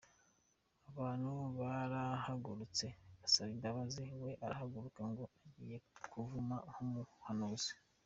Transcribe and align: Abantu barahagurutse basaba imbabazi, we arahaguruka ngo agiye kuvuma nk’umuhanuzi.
Abantu 0.91 1.29
barahagurutse 1.59 2.85
basaba 3.19 3.49
imbabazi, 3.55 4.03
we 4.23 4.31
arahaguruka 4.45 5.01
ngo 5.11 5.23
agiye 5.45 5.77
kuvuma 6.11 6.55
nk’umuhanuzi. 6.71 7.73